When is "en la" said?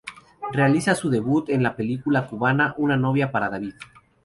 1.51-1.75